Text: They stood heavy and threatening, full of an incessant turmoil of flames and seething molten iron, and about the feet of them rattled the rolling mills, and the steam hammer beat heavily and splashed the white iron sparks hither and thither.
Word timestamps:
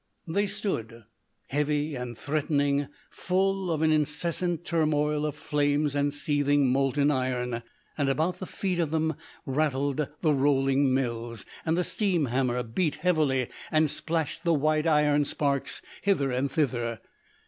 They 0.27 0.47
stood 0.47 1.03
heavy 1.49 1.93
and 1.93 2.17
threatening, 2.17 2.87
full 3.11 3.69
of 3.69 3.83
an 3.83 3.91
incessant 3.91 4.65
turmoil 4.65 5.27
of 5.27 5.35
flames 5.35 5.93
and 5.93 6.11
seething 6.11 6.71
molten 6.71 7.11
iron, 7.11 7.61
and 7.99 8.09
about 8.09 8.39
the 8.39 8.47
feet 8.47 8.79
of 8.79 8.89
them 8.89 9.13
rattled 9.45 10.07
the 10.21 10.33
rolling 10.33 10.91
mills, 10.91 11.45
and 11.67 11.77
the 11.77 11.83
steam 11.83 12.25
hammer 12.25 12.63
beat 12.63 12.95
heavily 12.95 13.49
and 13.71 13.91
splashed 13.91 14.43
the 14.43 14.55
white 14.55 14.87
iron 14.87 15.23
sparks 15.23 15.83
hither 16.01 16.31
and 16.31 16.49
thither. 16.51 16.99